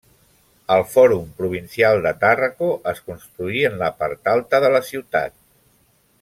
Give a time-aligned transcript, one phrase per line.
[0.75, 5.39] El Fòrum provincial de Tàrraco es construí en la part alta de la ciutat.